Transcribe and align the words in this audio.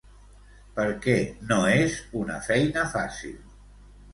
Per 0.77 0.85
què 1.03 1.17
no 1.51 1.59
és 1.73 1.99
una 2.23 2.39
feina 2.49 2.87
fàcil? 2.95 3.37